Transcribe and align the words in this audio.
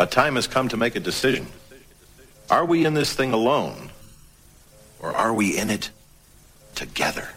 A 0.00 0.06
time 0.06 0.36
has 0.36 0.46
come 0.46 0.68
to 0.68 0.76
make 0.76 0.94
a 0.94 1.00
decision. 1.00 1.48
Are 2.50 2.64
we 2.64 2.86
in 2.86 2.94
this 2.94 3.14
thing 3.14 3.32
alone? 3.32 3.90
Or 5.00 5.10
are 5.10 5.34
we 5.34 5.58
in 5.58 5.70
it 5.70 5.90
together? 6.76 7.30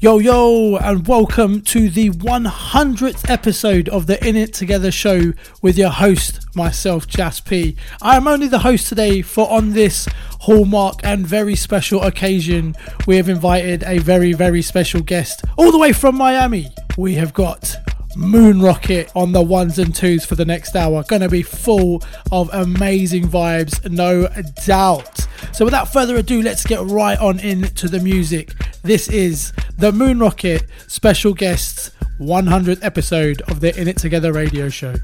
Yo, 0.00 0.18
yo, 0.18 0.74
and 0.74 1.06
welcome 1.06 1.60
to 1.62 1.88
the 1.88 2.10
100th 2.10 3.30
episode 3.30 3.88
of 3.88 4.08
the 4.08 4.26
In 4.26 4.34
It 4.34 4.52
Together 4.52 4.90
show 4.90 5.32
with 5.62 5.78
your 5.78 5.90
host, 5.90 6.40
myself, 6.56 7.06
Jas 7.06 7.38
P. 7.38 7.76
I 8.02 8.16
am 8.16 8.26
only 8.26 8.48
the 8.48 8.58
host 8.58 8.88
today, 8.88 9.22
for 9.22 9.48
on 9.48 9.70
this 9.70 10.08
hallmark 10.40 10.98
and 11.04 11.24
very 11.24 11.54
special 11.54 12.02
occasion, 12.02 12.74
we 13.06 13.18
have 13.18 13.28
invited 13.28 13.84
a 13.84 13.98
very, 13.98 14.32
very 14.32 14.62
special 14.62 15.00
guest 15.00 15.44
all 15.56 15.70
the 15.70 15.78
way 15.78 15.92
from 15.92 16.16
Miami. 16.16 16.72
We 16.98 17.14
have 17.14 17.32
got 17.32 17.76
Moon 18.16 18.62
Rocket 18.62 19.12
on 19.14 19.32
the 19.32 19.42
ones 19.42 19.78
and 19.78 19.94
twos 19.94 20.24
for 20.24 20.34
the 20.34 20.44
next 20.44 20.74
hour. 20.74 21.04
Gonna 21.06 21.28
be 21.28 21.42
full 21.42 22.02
of 22.32 22.48
amazing 22.52 23.28
vibes, 23.28 23.88
no 23.90 24.28
doubt. 24.64 25.26
So, 25.52 25.64
without 25.64 25.92
further 25.92 26.16
ado, 26.16 26.42
let's 26.42 26.64
get 26.64 26.80
right 26.80 27.18
on 27.18 27.38
into 27.40 27.88
the 27.88 28.00
music. 28.00 28.52
This 28.82 29.08
is 29.08 29.52
the 29.76 29.92
Moon 29.92 30.18
Rocket 30.18 30.64
special 30.86 31.34
guests 31.34 31.90
100th 32.18 32.82
episode 32.82 33.42
of 33.42 33.60
the 33.60 33.78
In 33.78 33.88
It 33.88 33.98
Together 33.98 34.32
radio 34.32 34.70
show. 34.70 34.94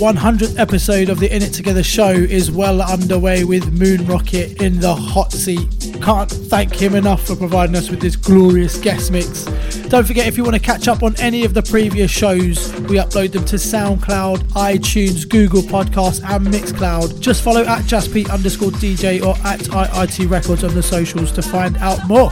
100th 0.00 0.58
episode 0.58 1.10
of 1.10 1.20
the 1.20 1.30
In 1.30 1.42
It 1.42 1.52
Together 1.52 1.82
show 1.82 2.08
is 2.08 2.50
well 2.50 2.80
underway 2.80 3.44
with 3.44 3.70
Moon 3.78 4.06
Rocket 4.06 4.62
in 4.62 4.80
the 4.80 4.94
hot 4.94 5.30
seat. 5.30 5.68
Can't 6.00 6.30
thank 6.30 6.74
him 6.74 6.94
enough 6.94 7.26
for 7.26 7.36
providing 7.36 7.76
us 7.76 7.90
with 7.90 8.00
this 8.00 8.16
glorious 8.16 8.78
guest 8.80 9.10
mix. 9.10 9.44
Don't 9.90 10.06
forget, 10.06 10.26
if 10.26 10.38
you 10.38 10.42
want 10.42 10.56
to 10.56 10.62
catch 10.62 10.88
up 10.88 11.02
on 11.02 11.14
any 11.16 11.44
of 11.44 11.52
the 11.52 11.62
previous 11.62 12.10
shows, 12.10 12.72
we 12.88 12.96
upload 12.96 13.32
them 13.32 13.44
to 13.44 13.56
SoundCloud, 13.56 14.38
iTunes, 14.54 15.28
Google 15.28 15.60
Podcasts, 15.60 16.24
and 16.24 16.46
Mixcloud. 16.46 17.20
Just 17.20 17.44
follow 17.44 17.60
at 17.60 17.82
JazzPete 17.82 18.30
underscore 18.30 18.70
DJ 18.70 19.20
or 19.20 19.36
at 19.46 19.60
IIT 19.60 20.30
Records 20.30 20.64
on 20.64 20.74
the 20.74 20.82
socials 20.82 21.30
to 21.32 21.42
find 21.42 21.76
out 21.76 22.08
more. 22.08 22.30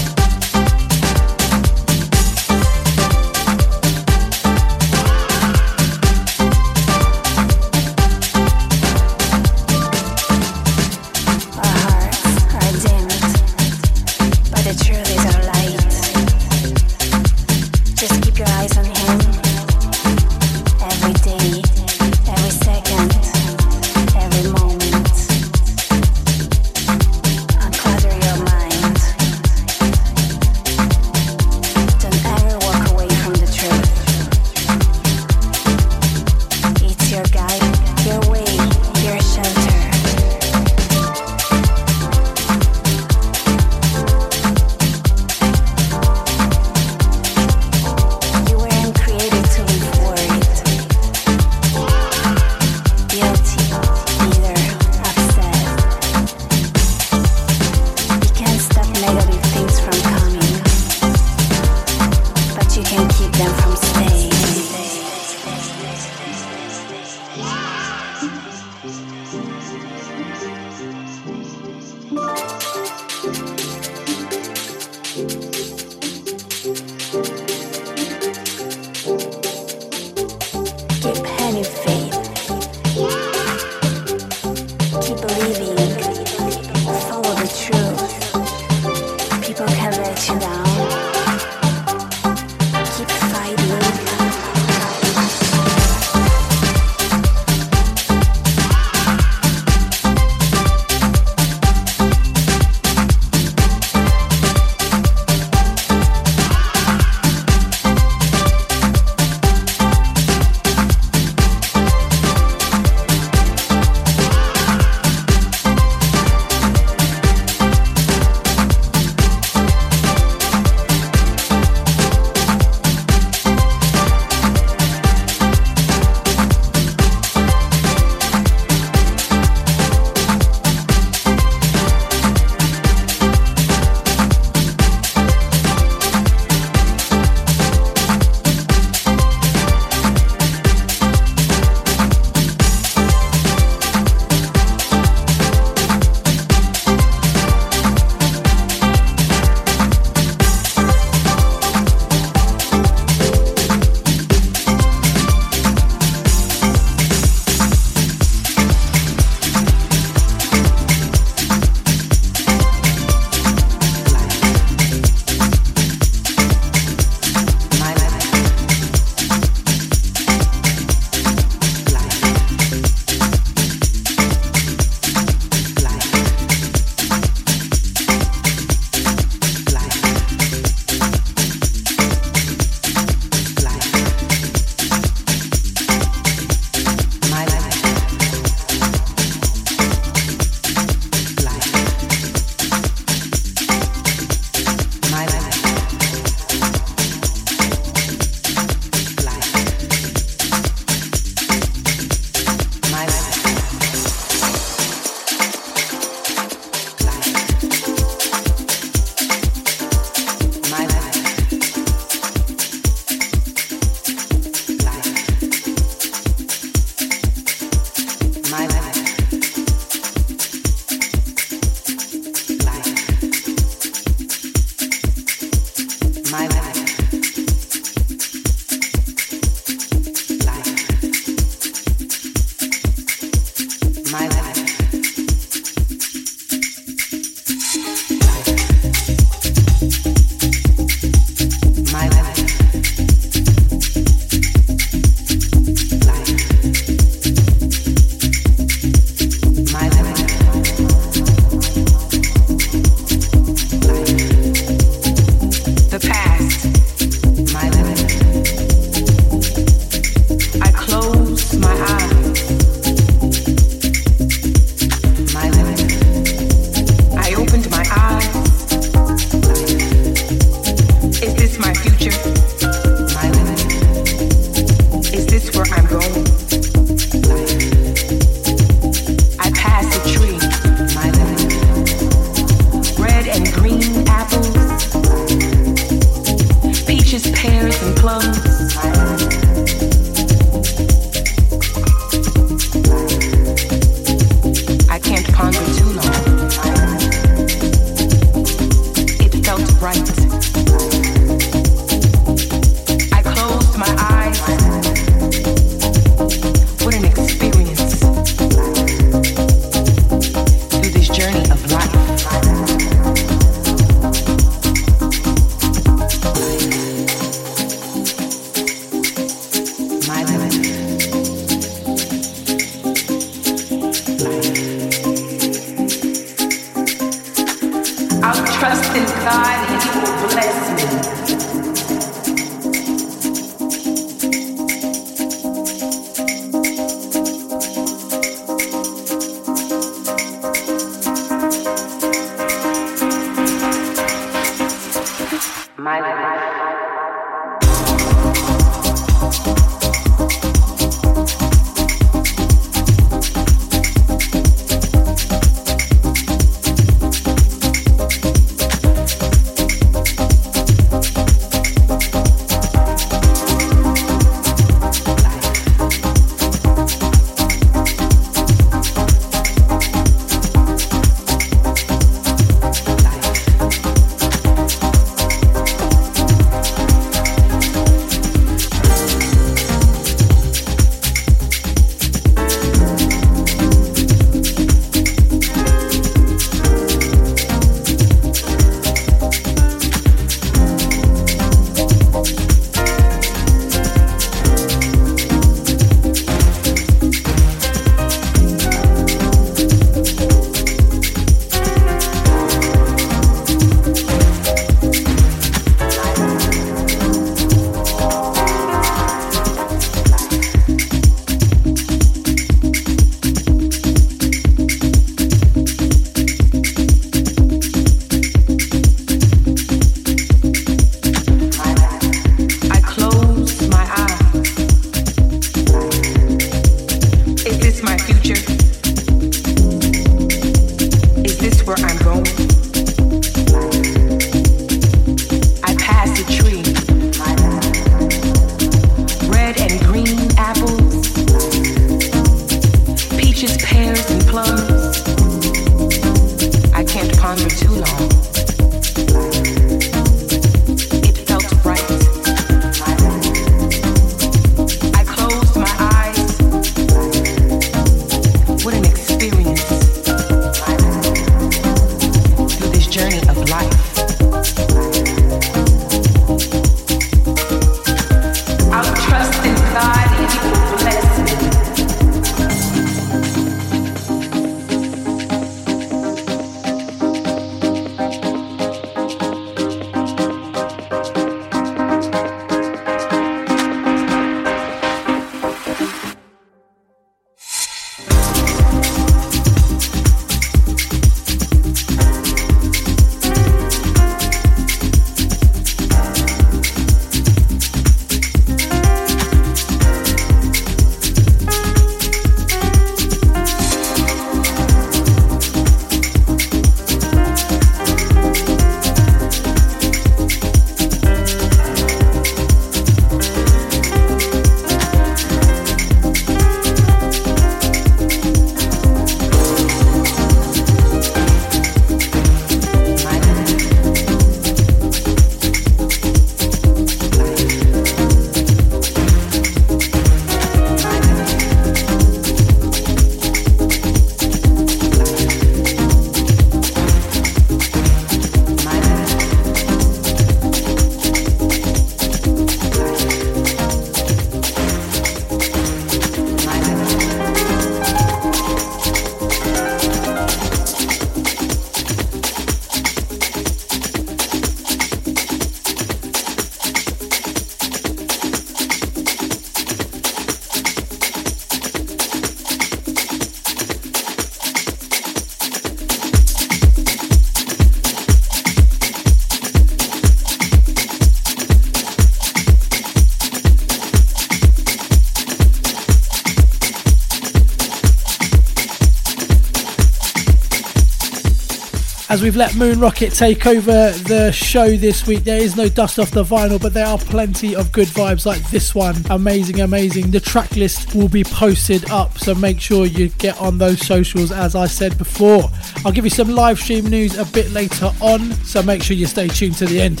We've 582.24 582.36
let 582.36 582.56
Moon 582.56 582.80
Rocket 582.80 583.12
take 583.12 583.46
over 583.46 583.90
the 583.90 584.32
show 584.32 584.76
this 584.76 585.06
week. 585.06 585.24
There 585.24 585.42
is 585.42 585.56
no 585.56 585.68
dust 585.68 585.98
off 585.98 586.10
the 586.10 586.24
vinyl, 586.24 586.58
but 586.58 586.72
there 586.72 586.86
are 586.86 586.96
plenty 586.96 587.54
of 587.54 587.70
good 587.70 587.88
vibes 587.88 588.24
like 588.24 588.42
this 588.48 588.74
one. 588.74 588.96
Amazing, 589.10 589.60
amazing. 589.60 590.10
The 590.10 590.20
track 590.20 590.56
list 590.56 590.94
will 590.94 591.10
be 591.10 591.22
posted 591.22 591.90
up, 591.90 592.16
so 592.16 592.34
make 592.34 592.62
sure 592.62 592.86
you 592.86 593.10
get 593.10 593.38
on 593.38 593.58
those 593.58 593.86
socials 593.86 594.32
as 594.32 594.54
I 594.54 594.66
said 594.66 594.96
before. 594.96 595.50
I'll 595.84 595.92
give 595.92 596.04
you 596.04 596.10
some 596.10 596.30
live 596.30 596.58
stream 596.58 596.86
news 596.86 597.18
a 597.18 597.26
bit 597.26 597.50
later 597.50 597.92
on, 598.00 598.32
so 598.44 598.62
make 598.62 598.82
sure 598.82 598.96
you 598.96 599.06
stay 599.06 599.28
tuned 599.28 599.56
to 599.56 599.66
the 599.66 599.82
end. 599.82 600.00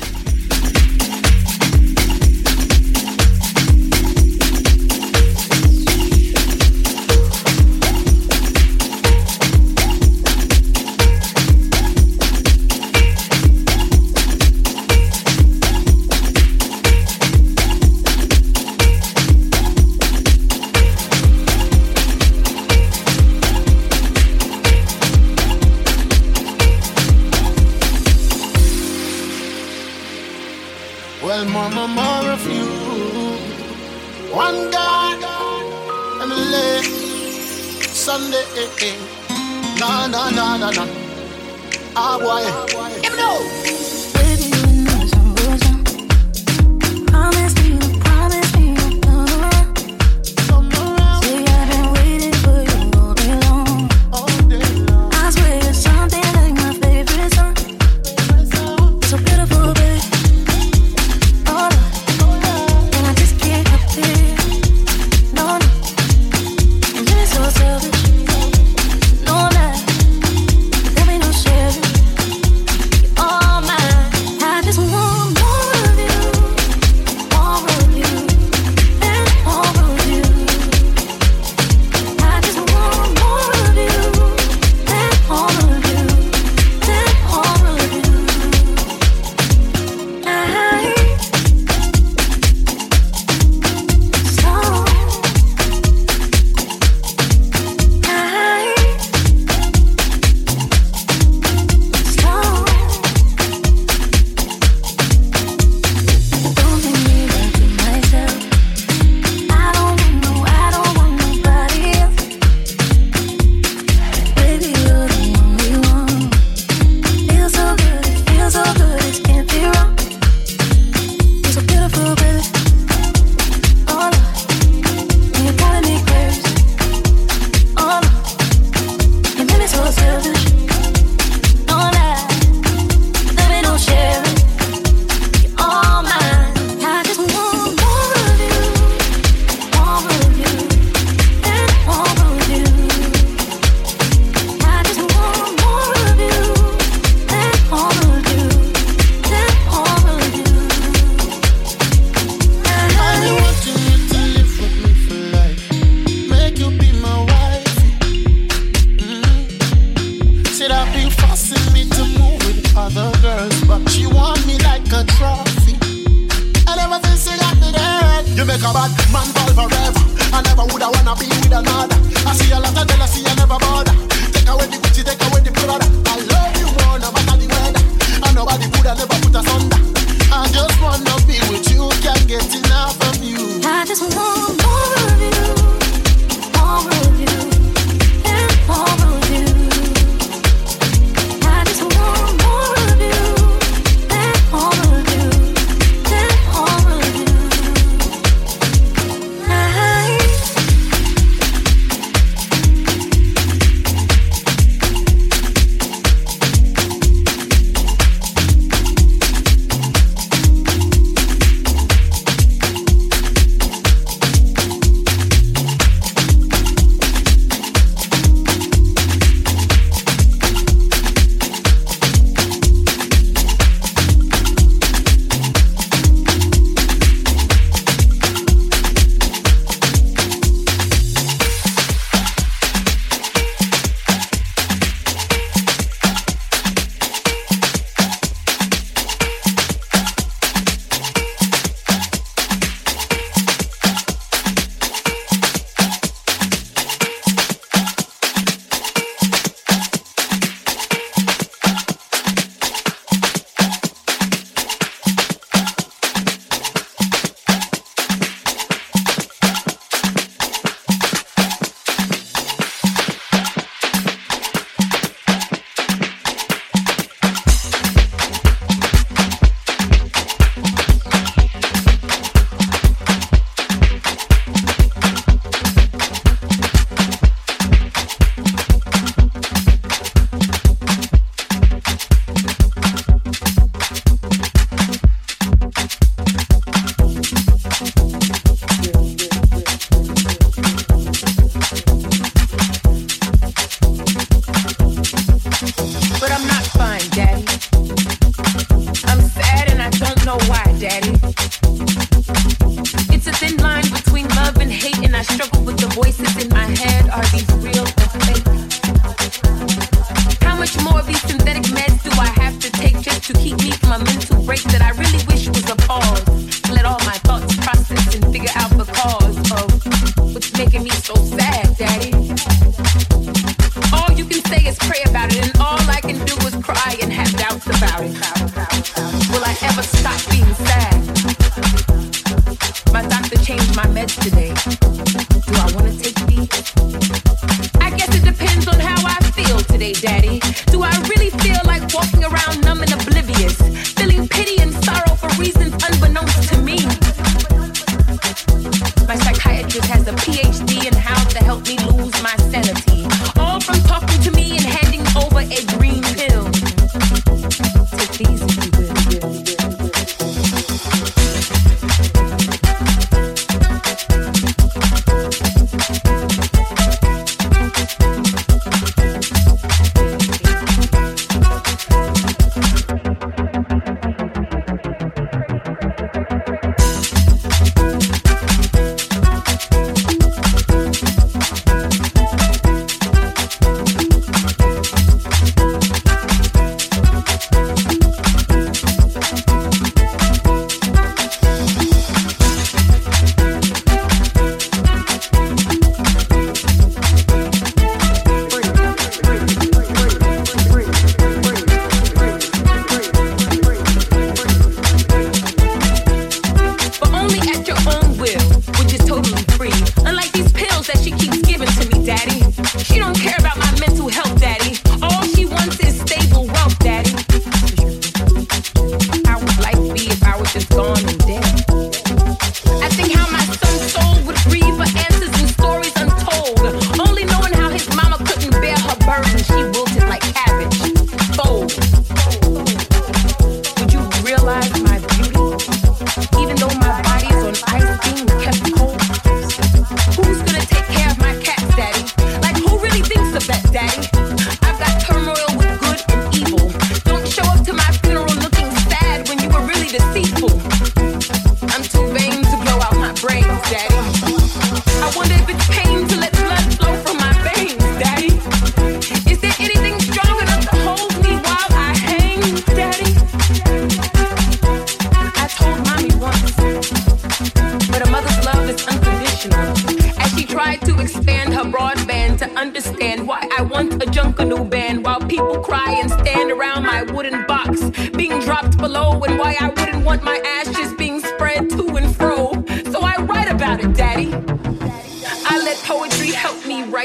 Well, 31.34 31.46
more, 31.46 31.88
more, 31.88 32.30
of 32.30 32.46
you. 32.46 32.64
One 34.32 34.70
God, 34.70 35.18
Emily, 36.22 36.80
Sunday. 37.82 38.44
No, 39.80 40.06
no, 40.06 40.30
no, 40.30 40.56
no, 40.56 40.70
no. 40.70 40.86
Ah, 41.96 42.18
boy. 42.22 42.44
Me 43.02 43.08
no. 43.16 43.73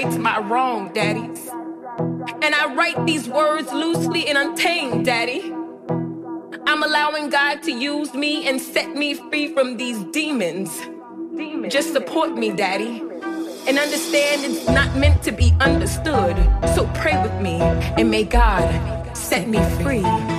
Help 0.02 0.14
right 0.14 0.22
my 0.22 0.40
wrong, 0.40 0.94
Daddies. 0.94 1.50
And 2.42 2.56
I 2.56 2.74
write 2.74 3.06
these 3.06 3.28
words 3.28 3.72
loosely 3.72 4.28
and 4.28 4.38
untamed, 4.38 5.06
Daddy. 5.06 5.54
I'm 6.68 6.84
allowing 6.84 7.30
God 7.30 7.64
to 7.64 7.72
use 7.72 8.14
me 8.14 8.48
and 8.48 8.62
set 8.62 8.96
me 8.96 9.16
free 9.16 9.54
from 9.54 9.78
these 9.78 10.02
demons. 10.06 10.70
Just 11.70 11.94
support 11.94 12.36
me, 12.36 12.52
Daddy. 12.52 13.02
And 13.68 13.78
understand 13.78 14.46
it's 14.46 14.68
not 14.68 14.96
meant 14.96 15.22
to 15.24 15.32
be 15.32 15.54
understood. 15.60 16.36
So 16.76 16.90
pray 16.96 17.22
with 17.22 17.42
me 17.42 17.60
and 17.60 18.10
may 18.10 18.24
God 18.24 19.18
set 19.18 19.48
me 19.48 19.60
free. 19.84 20.39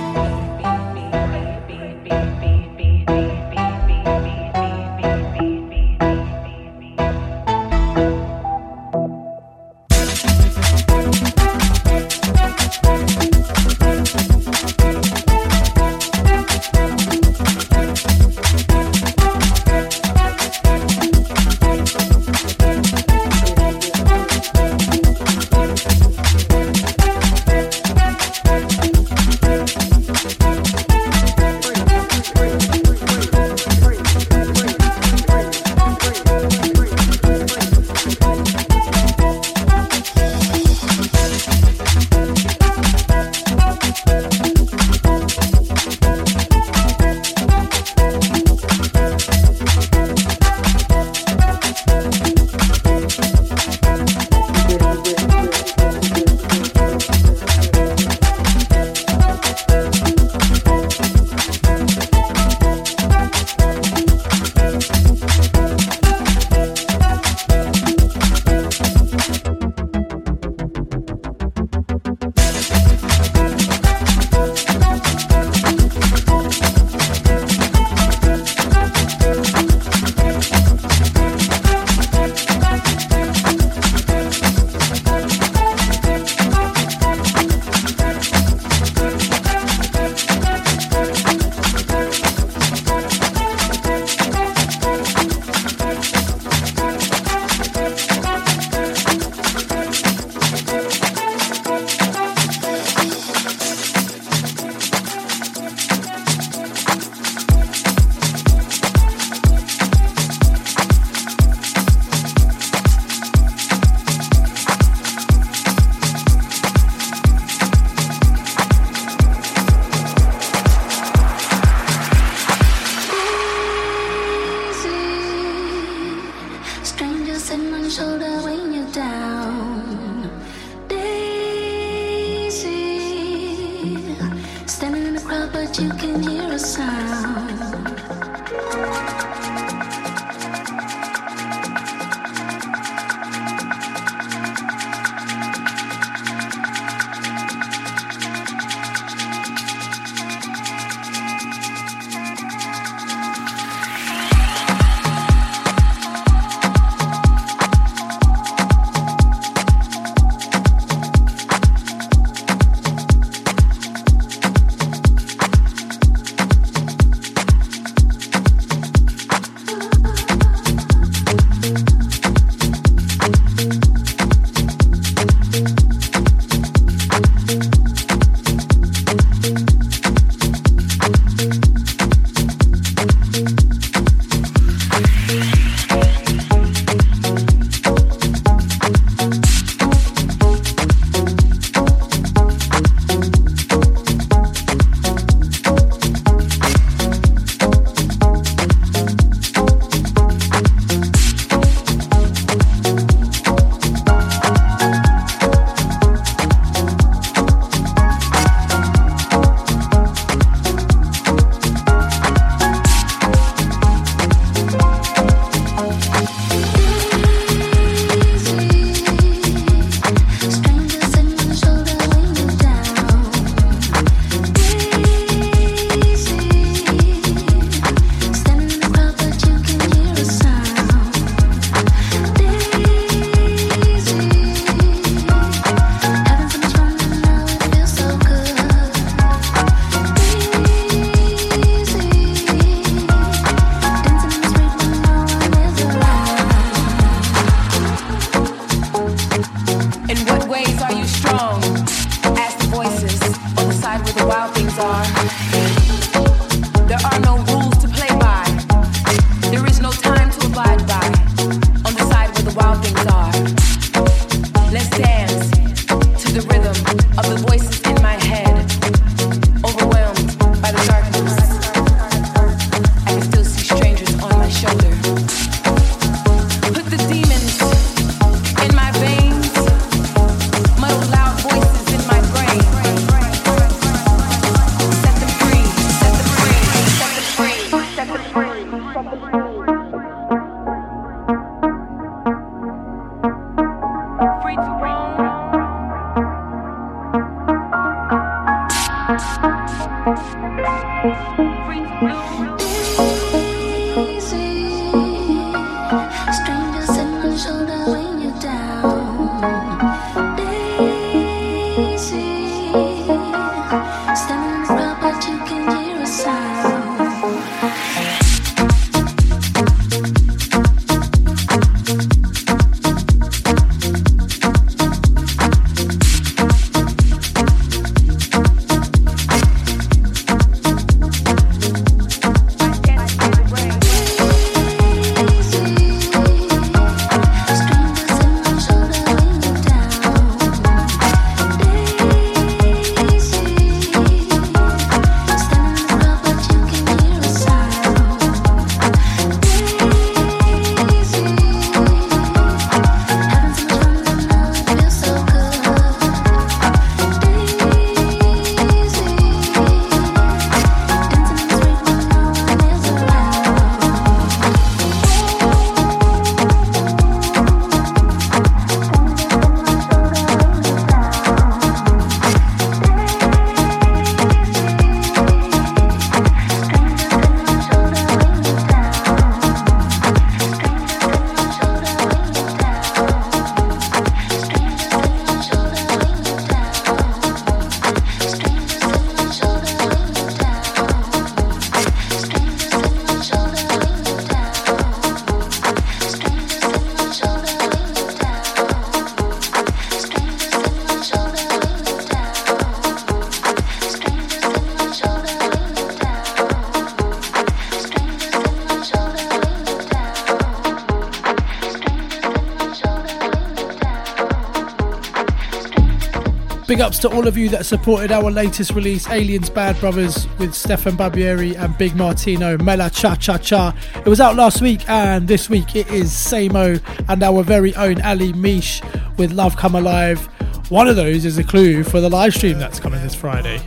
To 417.01 417.09
all 417.09 417.27
of 417.27 417.35
you 417.35 417.49
that 417.49 417.65
supported 417.65 418.11
our 418.11 418.29
latest 418.29 418.71
release, 418.71 419.07
Aliens 419.09 419.49
Bad 419.49 419.79
Brothers, 419.79 420.27
with 420.37 420.53
Stefan 420.53 420.95
Barbieri 420.95 421.57
and 421.57 421.75
Big 421.77 421.95
Martino, 421.95 422.57
Mela 422.59 422.91
Cha 422.91 423.15
Cha 423.15 423.37
Cha. 423.39 423.75
It 423.95 424.07
was 424.07 424.21
out 424.21 424.35
last 424.35 424.61
week, 424.61 424.87
and 424.87 425.27
this 425.27 425.49
week 425.49 425.75
it 425.75 425.89
is 425.89 426.11
Samo 426.11 426.79
and 427.09 427.23
our 427.23 427.43
very 427.43 427.75
own 427.75 428.01
Ali 428.03 428.33
Mish 428.33 428.81
with 429.17 429.31
Love 429.31 429.57
Come 429.57 429.73
Alive. 429.73 430.27
One 430.69 430.87
of 430.87 430.95
those 430.95 431.25
is 431.25 431.39
a 431.39 431.43
clue 431.43 431.83
for 431.83 432.01
the 432.01 432.09
live 432.09 432.35
stream 432.35 432.59
that's 432.59 432.79
coming 432.79 433.01
this 433.01 433.15
Friday. 433.15 433.59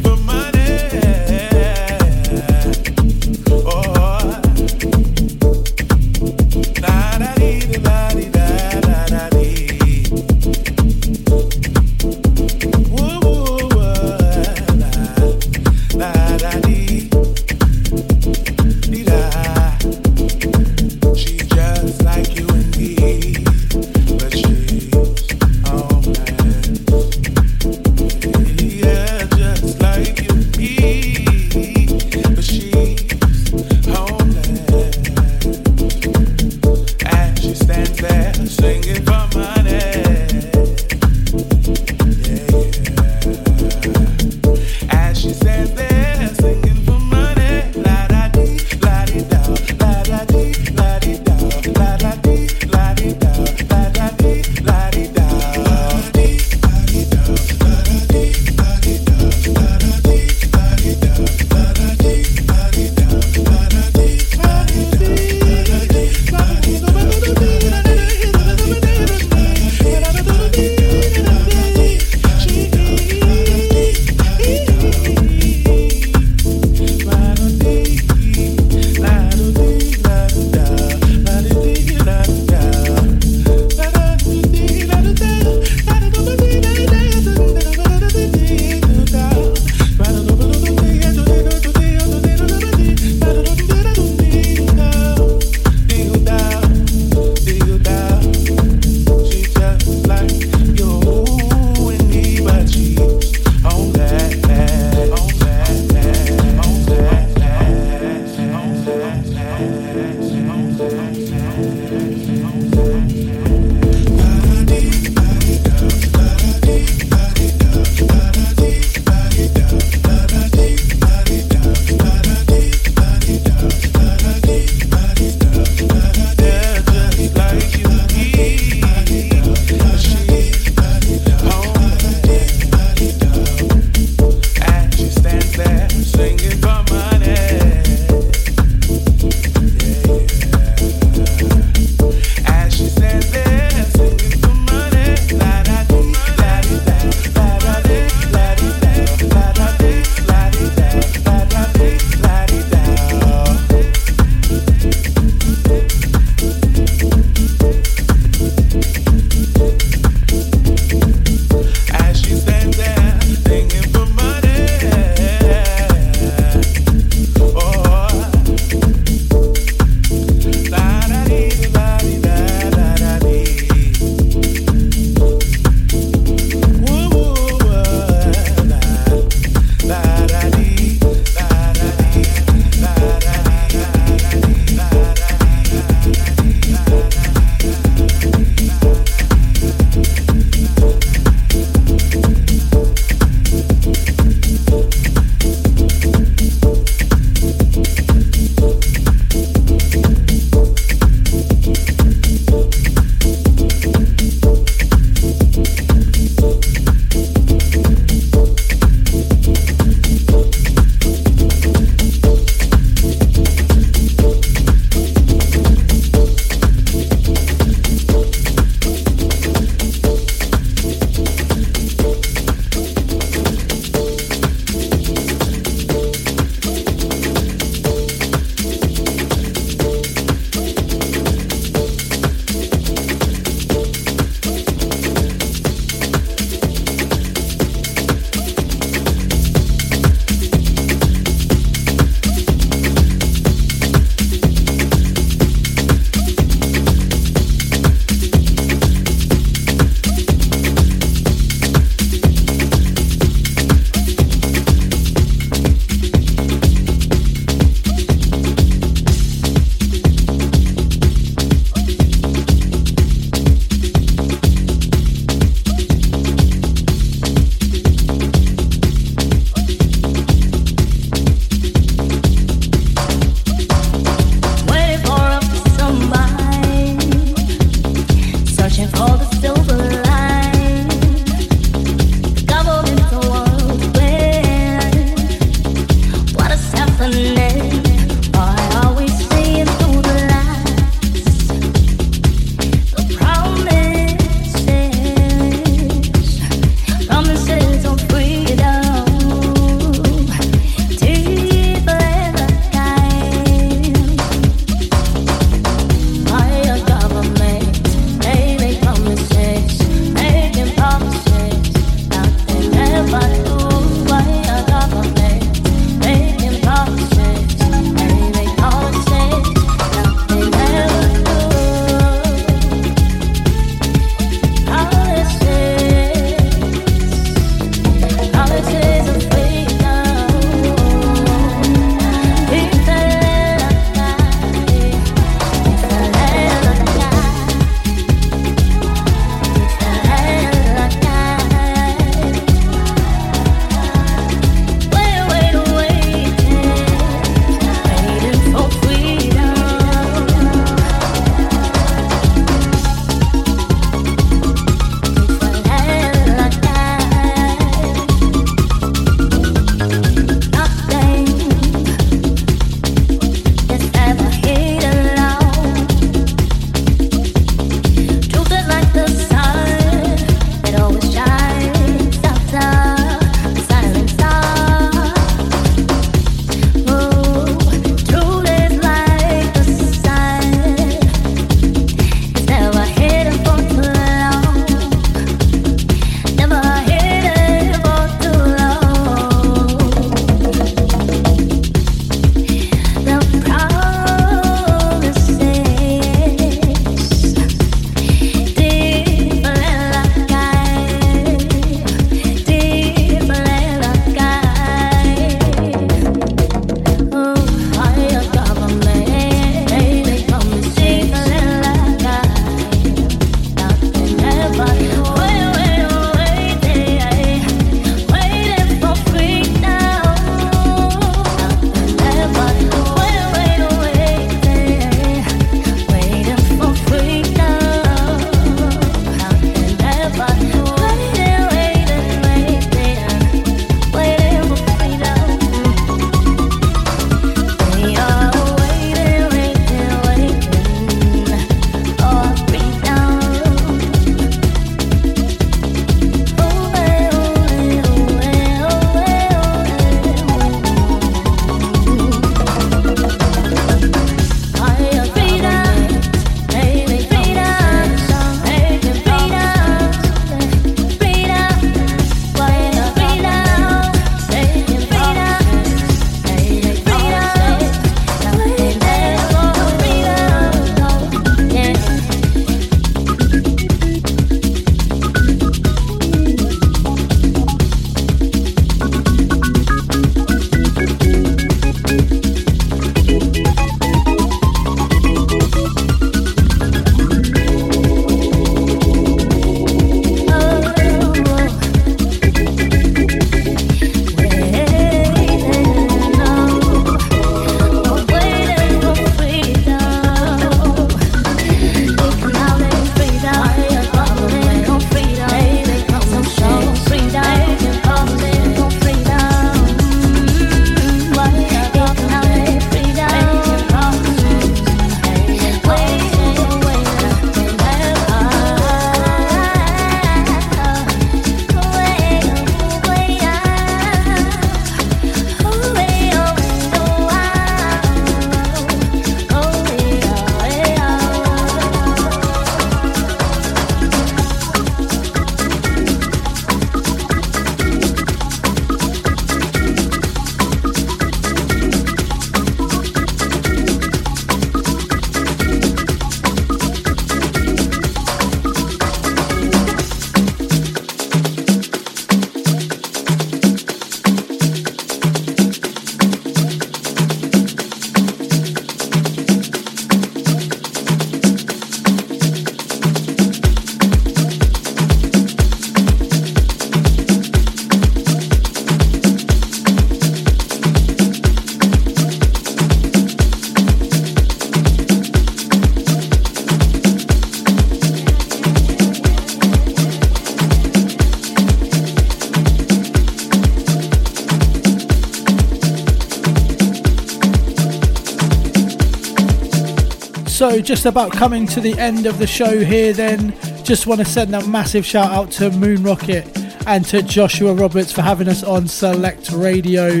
Episode 590.50 590.66
just 590.66 590.86
about 590.86 591.12
coming 591.12 591.46
to 591.46 591.60
the 591.60 591.78
end 591.78 592.06
of 592.06 592.18
the 592.18 592.26
show 592.26 592.64
here, 592.64 592.92
then 592.92 593.32
just 593.62 593.86
want 593.86 594.00
to 594.00 594.04
send 594.04 594.34
a 594.34 594.44
massive 594.48 594.84
shout 594.84 595.08
out 595.12 595.30
to 595.30 595.48
Moon 595.50 595.80
Rocket 595.84 596.26
and 596.66 596.84
to 596.86 597.02
Joshua 597.02 597.54
Roberts 597.54 597.92
for 597.92 598.02
having 598.02 598.26
us 598.26 598.42
on 598.42 598.66
Select 598.66 599.30
Radio. 599.30 600.00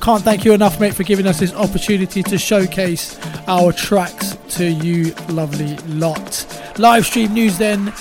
Can't 0.00 0.22
thank 0.22 0.46
you 0.46 0.54
enough, 0.54 0.80
mate, 0.80 0.94
for 0.94 1.02
giving 1.02 1.26
us 1.26 1.40
this 1.40 1.52
opportunity 1.52 2.22
to 2.22 2.38
showcase 2.38 3.18
our 3.46 3.70
tracks 3.70 4.38
to 4.56 4.64
you, 4.64 5.12
lovely 5.28 5.76
lot. 5.88 6.46
Live 6.78 7.04
stream 7.04 7.34
news 7.34 7.58
then. 7.58 7.92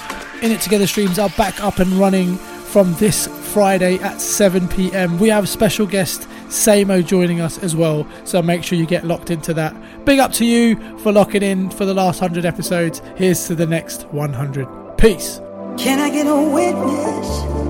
In 0.41 0.51
It 0.51 0.61
Together 0.61 0.87
streams 0.87 1.19
are 1.19 1.29
back 1.31 1.61
up 1.61 1.79
and 1.79 1.91
running 1.93 2.37
from 2.37 2.93
this 2.95 3.27
Friday 3.53 3.97
at 3.97 4.21
7 4.21 4.69
pm. 4.69 5.19
We 5.19 5.27
have 5.27 5.49
special 5.49 5.85
guest 5.85 6.25
Samo 6.51 7.05
joining 7.05 7.39
us 7.39 7.57
as 7.59 7.77
well, 7.77 8.05
so 8.25 8.41
make 8.41 8.61
sure 8.61 8.77
you 8.77 8.85
get 8.85 9.05
locked 9.05 9.31
into 9.31 9.53
that. 9.53 9.73
Big 10.05 10.19
up 10.19 10.33
to 10.33 10.45
you 10.45 10.75
for 10.99 11.11
locking 11.13 11.41
in 11.41 11.69
for 11.69 11.85
the 11.85 11.93
last 11.93 12.19
100 12.19 12.45
episodes. 12.45 13.01
Here's 13.15 13.47
to 13.47 13.55
the 13.55 13.65
next 13.65 14.03
100. 14.09 14.97
Peace. 14.97 15.39
Can 15.77 15.99
I 15.99 16.09
get 16.09 16.27
a 16.27 16.35
witness? 16.35 17.60